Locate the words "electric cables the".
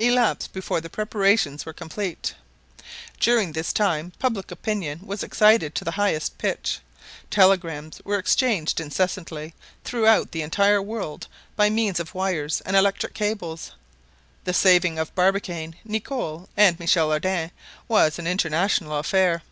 12.74-14.52